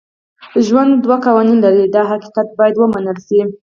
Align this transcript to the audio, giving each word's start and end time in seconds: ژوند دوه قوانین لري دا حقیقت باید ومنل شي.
ژوند 0.65 0.91
دوه 1.03 1.17
قوانین 1.25 1.57
لري 1.65 1.85
دا 1.95 2.01
حقیقت 2.11 2.47
باید 2.59 2.75
ومنل 2.77 3.17
شي. 3.27 3.39